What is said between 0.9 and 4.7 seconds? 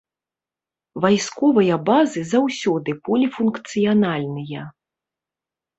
Вайсковыя базы заўсёды поліфункцыянальныя.